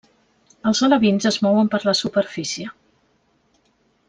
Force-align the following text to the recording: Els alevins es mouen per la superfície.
Els 0.69 0.79
alevins 0.87 1.27
es 1.31 1.37
mouen 1.47 1.69
per 1.75 1.83
la 1.91 1.95
superfície. 2.01 2.75